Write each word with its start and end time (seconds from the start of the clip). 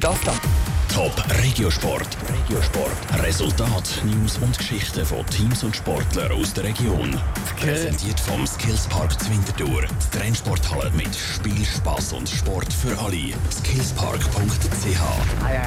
das 0.00 0.20
dann. 0.22 0.63
Top 0.94 1.12
Regiosport. 1.42 2.06
Regiosport. 2.28 3.24
Resultat, 3.24 4.00
News 4.04 4.38
und 4.38 4.56
Geschichten 4.56 5.04
von 5.04 5.26
Teams 5.26 5.64
und 5.64 5.74
Sportlern 5.74 6.30
aus 6.30 6.54
der 6.54 6.62
Region. 6.62 7.18
Präsentiert 7.58 8.20
vom 8.20 8.46
Skillspark 8.46 9.20
Zwintertour. 9.20 9.82
Die 9.82 10.16
Trennsporthalle 10.16 10.92
mit 10.92 11.12
Spiel, 11.16 11.64
Spass 11.64 12.12
und 12.12 12.28
Sport 12.28 12.72
für 12.72 12.96
alle. 12.96 13.32
Skillspark.ch. 13.50 15.00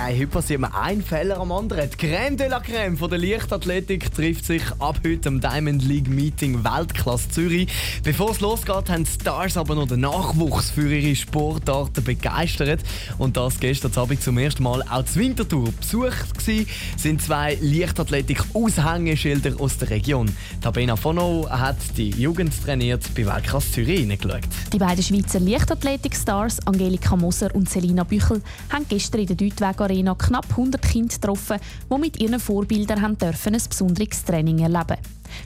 Heute 0.08 0.28
passiert 0.28 0.62
mir 0.62 0.74
ein 0.74 1.02
Fehler 1.02 1.42
am 1.42 1.52
anderen. 1.52 1.90
Die 1.90 2.08
Crème 2.08 2.38
de 2.38 2.48
la 2.48 2.60
Crème 2.60 2.96
von 2.96 3.10
der 3.10 3.20
Leichtathletik 3.20 4.14
trifft 4.14 4.46
sich 4.46 4.64
ab 4.80 5.02
heute 5.06 5.28
am 5.28 5.42
Diamond 5.42 5.84
League 5.84 6.08
Meeting 6.08 6.64
Weltklasse 6.64 7.30
Zürich. 7.32 7.68
Bevor 8.02 8.32
es 8.32 8.40
losgeht, 8.40 8.90
haben 8.90 9.04
die 9.04 9.12
Stars 9.12 9.58
aber 9.58 9.76
noch 9.76 9.90
den 9.90 10.00
Nachwuchs 10.02 10.72
für 10.72 10.90
ihre 10.90 11.14
Sportarten 11.18 12.02
begeistert. 12.02 12.80
Und 13.18 13.36
das 13.36 13.60
gestern 13.60 13.92
Abend 13.98 14.24
zum 14.24 14.38
ersten 14.38 14.64
Mal 14.64 14.84
auch 14.84 15.04
Winterthur 15.18 15.72
besucht 15.72 16.38
gewesen, 16.38 16.68
sind 16.96 17.22
zwei 17.22 17.58
Leichtathletik-Aushängeschilder 17.62 19.60
aus 19.60 19.78
der 19.78 19.90
Region. 19.90 20.30
Tabena 20.62 20.96
Fono 20.96 21.48
hat 21.50 21.78
die 21.98 22.12
Jugend 22.12 22.54
trainiert 22.64 23.04
bei 23.16 23.26
Weltklasse 23.26 23.72
Zürich 23.72 24.02
hineingeschaut. 24.02 24.48
Die 24.72 24.78
beiden 24.78 25.04
Schweizer 25.04 25.40
Leichtathletik-Stars 25.40 26.66
Angelika 26.68 27.16
Moser 27.16 27.54
und 27.56 27.70
Selina 27.70 28.04
Büchel 28.04 28.42
haben 28.72 28.86
gestern 28.88 29.22
in 29.22 29.28
der 29.28 29.36
Deutweg 29.36 29.82
Arena 29.82 30.16
knapp 30.16 30.48
100 30.52 30.82
Kinder 30.82 31.16
getroffen, 31.16 31.58
die 31.92 31.98
mit 32.00 32.20
ihren 32.20 32.40
Vorbildern 32.40 33.02
haben 33.02 33.18
dürfen 33.18 33.56
ein 33.56 33.62
besonderes 33.68 34.24
Training 34.24 34.60
erleben 34.60 34.98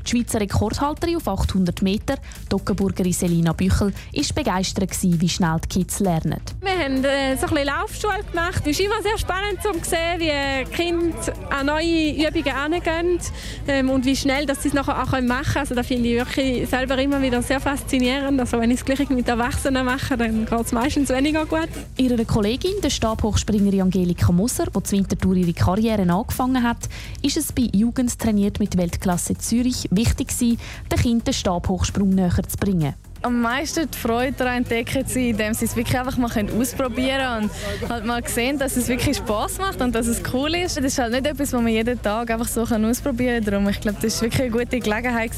die 0.06 0.10
Schweizer 0.10 0.40
Rekordhalterin 0.40 1.18
auf 1.18 1.28
800 1.28 1.82
Meter, 1.82 2.16
die 2.50 2.56
Ockenburgerin 2.56 3.14
Selina 3.14 3.54
Büchel, 3.54 3.94
war 3.94 4.36
begeistert, 4.36 4.92
wie 5.02 5.30
schnell 5.30 5.60
die 5.64 5.68
Kids 5.68 6.00
lernen. 6.00 6.42
Haben 6.82 7.04
äh, 7.04 7.38
so 7.38 7.46
ein 7.46 7.54
bisschen 7.54 7.68
Laufschule 7.68 8.24
gemacht. 8.32 8.64
Es 8.66 8.80
ist 8.80 8.80
immer 8.80 9.00
sehr 9.04 9.16
spannend 9.16 9.62
zu 9.62 9.72
sehen, 9.88 10.20
wie 10.20 10.32
die 10.32 10.72
Kinder 10.72 11.16
an 11.52 11.68
neue 11.68 12.28
Übungen 12.28 12.56
angehen 12.56 13.20
ähm, 13.68 13.92
und 13.92 14.04
wie 14.04 14.16
schnell 14.16 14.48
dass 14.48 14.64
sie 14.64 14.70
es 14.70 14.74
nachher 14.74 15.04
auch 15.04 15.12
machen 15.12 15.44
können. 15.46 15.58
Also, 15.58 15.76
das 15.76 15.86
finde 15.86 16.10
ich 16.10 16.16
wirklich 16.16 16.68
selber 16.68 16.98
immer 16.98 17.22
wieder 17.22 17.44
sehr 17.44 17.60
faszinierend. 17.60 18.40
Also, 18.40 18.60
wenn 18.60 18.72
ich 18.72 18.80
es 18.80 18.86
gleich 18.86 19.08
mit 19.10 19.28
Erwachsenen 19.28 19.86
mache, 19.86 20.18
dann 20.18 20.48
geht 20.48 20.60
es 20.60 20.72
meistens 20.72 21.10
weniger 21.10 21.46
gut. 21.46 21.70
Ihre 21.98 22.26
Kollegin, 22.26 22.82
der 22.82 22.90
Stabhochspringerin 22.90 23.84
Angelika 23.84 24.32
Moser, 24.32 24.66
die 24.66 24.82
zur 24.82 24.98
Winterthur 24.98 25.36
ihre 25.36 25.54
Karriere 25.54 26.12
angefangen 26.12 26.64
hat, 26.64 26.90
ist 27.22 27.38
es 27.38 27.54
bei 27.54 27.70
Jugend 27.74 28.18
trainiert 28.18 28.60
mit 28.60 28.76
Weltklasse 28.76 29.38
Zürich 29.38 29.88
wichtig 29.92 30.36
den 30.40 30.58
Kindern 30.90 31.26
den 31.26 31.34
Stabhochsprung 31.34 32.10
näher 32.10 32.42
zu 32.48 32.58
bringen 32.58 32.96
am 33.24 33.42
meisten 33.42 33.90
die 33.90 33.98
Freude 33.98 34.34
daran 34.34 34.58
entdecken 34.58 35.04
sie, 35.06 35.30
indem 35.30 35.54
sie 35.54 35.66
es 35.66 35.76
wirklich 35.76 35.98
einfach 35.98 36.18
mal 36.18 36.30
ausprobieren 36.60 37.50
können 37.50 37.50
und 37.82 37.90
halt 37.90 38.06
mal 38.06 38.28
sehen, 38.28 38.58
dass 38.58 38.78
es 38.78 38.88
wirklich 38.88 39.18
Spaß 39.18 39.60
macht 39.60 39.82
und 39.82 39.94
dass 39.94 40.08
es 40.08 40.22
cool 40.34 40.56
ist. 40.56 40.78
Das 40.78 40.86
ist 40.86 40.98
halt 40.98 41.12
nicht 41.12 41.26
etwas, 41.26 41.54
was 41.54 41.62
man 41.62 41.68
jeden 41.68 42.02
Tag 42.02 42.32
einfach 42.32 42.48
so 42.48 42.62
ausprobieren 42.62 43.44
kann. 43.44 43.54
Darum, 43.54 43.70
ich 43.70 43.80
glaube, 43.80 44.00
das 44.02 44.16
war 44.16 44.24
wirklich 44.24 44.42
eine 44.42 44.52
gute 44.52 44.80
Gelegenheit, 44.80 45.32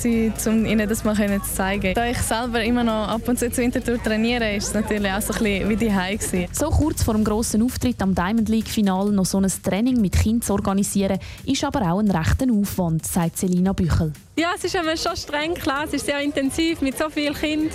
um 0.46 0.66
ihnen 0.66 0.88
das 0.88 1.04
mal 1.04 1.16
zu 1.16 1.54
zeigen. 1.54 1.94
Da 1.94 2.06
ich 2.06 2.18
selber 2.20 2.64
immer 2.64 2.84
noch 2.84 3.08
ab 3.10 3.28
und 3.28 3.38
zu 3.38 3.52
zur 3.52 3.64
Wintertour 3.64 4.02
trainiere, 4.02 4.56
ist 4.56 4.68
es 4.68 4.74
natürlich 4.74 5.12
auch 5.12 5.22
so 5.22 5.34
ein 5.34 5.44
bisschen 5.44 5.70
wie 5.70 5.76
die 5.76 5.94
Heim 5.94 6.20
So 6.52 6.70
kurz 6.70 7.04
vor 7.04 7.14
dem 7.14 7.24
grossen 7.24 7.62
Auftritt 7.64 8.02
am 8.02 8.16
Diamond 8.16 8.50
League 8.50 8.68
Final 8.68 9.12
noch 9.12 9.26
so 9.26 9.40
ein 9.40 9.52
Training 9.64 10.00
mit 10.00 10.14
Kindern 10.14 10.42
zu 10.42 10.54
organisieren, 10.54 11.20
ist 11.46 11.64
aber 11.64 11.82
auch 11.92 12.00
ein 12.00 12.10
rechter 12.10 12.46
Aufwand, 12.52 13.06
sagt 13.06 13.38
Selina 13.38 13.74
Büchel. 13.74 14.14
Ja, 14.36 14.52
es 14.56 14.64
ist 14.64 14.76
schon 15.04 15.16
streng, 15.16 15.54
klar, 15.54 15.84
es 15.86 15.94
ist 15.94 16.08
sehr 16.08 16.20
intensiv 16.20 16.82
mit 16.82 16.98
so 16.98 17.10
vielen 17.10 17.36
Kindern. 17.36 17.73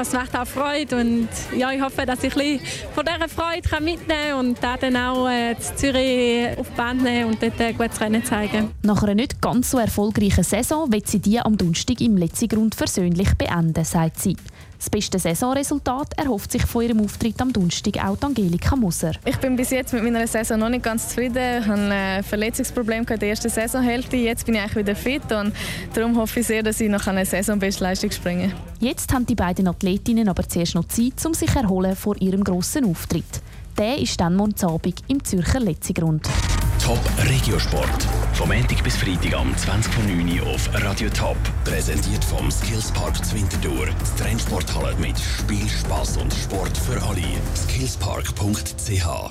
Es 0.00 0.12
macht 0.12 0.36
auch 0.36 0.46
Freude 0.46 0.96
und 0.96 1.28
ja, 1.56 1.72
ich 1.72 1.80
hoffe, 1.80 2.06
dass 2.06 2.22
ich 2.24 2.36
ein 2.36 2.60
von 2.94 3.04
dieser 3.04 3.28
Freude 3.28 3.82
mitnehmen 3.82 4.08
kann 4.30 4.38
und 4.38 4.58
dann 4.82 4.96
auch 4.96 5.28
äh, 5.28 5.56
Zürich 5.76 6.58
auf 6.58 6.68
die 6.68 6.76
Band 6.76 7.02
nehmen 7.02 7.30
und 7.30 7.42
dort 7.42 7.60
ein 7.60 7.76
gutes 7.76 8.00
Rennen 8.00 8.24
zeigen. 8.24 8.70
Nach 8.82 9.02
einer 9.02 9.14
nicht 9.14 9.40
ganz 9.40 9.70
so 9.70 9.78
erfolgreichen 9.78 10.44
Saison 10.44 10.92
wird 10.92 11.08
sie 11.08 11.20
die 11.20 11.40
am 11.40 11.56
Donnerstag 11.56 12.00
im 12.00 12.16
letzten 12.16 12.48
Grund 12.48 12.74
versöhnlich 12.74 13.34
beenden, 13.34 13.84
sagt 13.84 14.20
sie. 14.20 14.36
Das 14.80 14.88
beste 14.88 15.18
Saisonresultat 15.18 16.14
erhofft 16.16 16.52
sich 16.52 16.64
von 16.64 16.82
ihrem 16.82 17.00
Auftritt 17.02 17.38
am 17.42 17.52
Donnerstag 17.52 18.02
auch 18.02 18.16
Angelika 18.22 18.76
Moser. 18.76 19.12
Ich 19.26 19.36
bin 19.36 19.54
bis 19.54 19.68
jetzt 19.68 19.92
mit 19.92 20.02
meiner 20.02 20.26
Saison 20.26 20.58
noch 20.58 20.70
nicht 20.70 20.82
ganz 20.82 21.10
zufrieden. 21.10 21.36
Ich 21.36 21.66
hatte 21.66 21.82
ein 21.82 22.24
Verletzungsproblem 22.24 23.04
in 23.06 23.18
der 23.18 23.28
ersten 23.28 23.50
Saisonhälfte. 23.50 24.16
Jetzt 24.16 24.46
bin 24.46 24.54
ich 24.54 24.62
eigentlich 24.62 24.76
wieder 24.76 24.96
fit 24.96 25.30
und 25.32 25.52
darum 25.92 26.16
hoffe 26.16 26.40
ich 26.40 26.46
sehr, 26.46 26.62
dass 26.62 26.80
ich 26.80 26.88
noch 26.88 27.06
eine 27.06 27.26
Saisonbestleistung 27.26 28.10
springen 28.10 28.52
kann. 28.52 28.60
Jetzt 28.80 29.12
haben 29.12 29.26
die 29.26 29.34
beiden 29.34 29.68
Athletinnen 29.68 30.30
aber 30.30 30.48
zuerst 30.48 30.74
noch 30.74 30.88
Zeit, 30.88 31.26
um 31.26 31.34
sich 31.34 31.54
erholen 31.54 31.94
vor 31.94 32.16
ihrem 32.18 32.42
grossen 32.42 32.86
Auftritt. 32.86 33.42
Der 33.76 33.98
ist 33.98 34.18
dann 34.18 34.34
morgen 34.34 34.54
Abend 34.64 35.02
im 35.08 35.22
Zürcher 35.22 35.60
Letzigrund. 35.60 36.26
Top 36.82 37.00
Regiosport. 37.28 38.08
Vom 38.32 38.48
Montag 38.48 38.82
bis 38.82 38.96
Freitag 38.96 39.34
am 39.34 39.52
20.09. 39.54 40.42
auf 40.42 40.68
Radio 40.72 41.08
Top. 41.10 41.36
Präsentiert 41.64 42.24
vom 42.24 42.50
Skillspark 42.50 43.24
Zwintertour. 43.24 43.86
Die 43.86 44.22
Trennsporthalle 44.22 44.94
mit 44.96 45.18
Spiel, 45.18 45.68
Spass 45.68 46.16
und 46.16 46.32
Sport 46.32 46.76
für 46.76 47.02
alle. 47.02 47.22
Skillspark.ch 47.54 49.30